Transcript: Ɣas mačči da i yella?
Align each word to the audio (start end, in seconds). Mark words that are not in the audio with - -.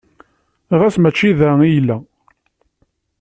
Ɣas 0.79 0.95
mačči 0.99 1.29
da 1.39 1.49
i 1.63 1.69
yella? 1.73 1.97